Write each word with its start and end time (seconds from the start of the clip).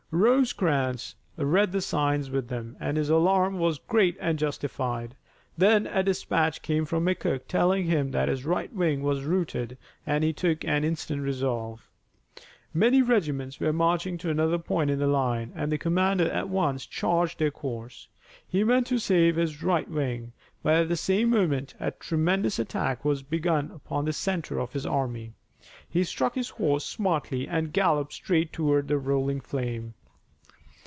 Rosecrans 0.13 1.15
read 1.37 1.71
the 1.71 1.79
signs 1.79 2.29
with 2.29 2.49
them 2.49 2.75
and 2.81 2.97
his 2.97 3.09
alarm 3.09 3.59
was 3.59 3.79
great 3.79 4.17
and 4.19 4.37
justified. 4.37 5.15
Then 5.57 5.87
a 5.87 6.03
dispatch 6.03 6.61
came 6.61 6.83
from 6.83 7.05
McCook 7.05 7.43
telling 7.47 7.85
him 7.85 8.11
that 8.11 8.27
his 8.27 8.43
right 8.43 8.73
wing 8.73 9.03
was 9.03 9.23
routed 9.23 9.77
and 10.05 10.21
he 10.21 10.33
took 10.33 10.65
an 10.65 10.83
instant 10.83 11.21
resolve. 11.21 11.89
Many 12.73 13.01
regiments 13.01 13.61
were 13.61 13.71
marching 13.71 14.17
to 14.17 14.29
another 14.29 14.57
point 14.57 14.89
in 14.89 14.99
the 14.99 15.07
line, 15.07 15.53
and 15.55 15.71
the 15.71 15.77
commander 15.77 16.29
at 16.29 16.49
once 16.49 16.85
changed 16.85 17.39
their 17.39 17.49
course. 17.49 18.09
He 18.45 18.65
meant 18.65 18.87
to 18.87 18.99
save 18.99 19.37
his 19.37 19.63
right 19.63 19.89
wing, 19.89 20.33
but 20.61 20.73
at 20.73 20.89
the 20.89 20.97
same 20.97 21.29
moment 21.29 21.73
a 21.79 21.91
tremendous 21.91 22.59
attack 22.59 23.05
was 23.05 23.23
begun 23.23 23.71
upon 23.71 24.03
the 24.03 24.11
center 24.11 24.59
of 24.59 24.73
his 24.73 24.85
army. 24.85 25.31
He 25.87 26.03
struck 26.03 26.35
his 26.35 26.49
horse 26.49 26.83
smartly 26.85 27.47
and 27.47 27.71
galloped 27.71 28.11
straight 28.11 28.51
toward 28.51 28.89
the 28.89 28.97
rolling 28.97 29.39
flame. 29.39 29.93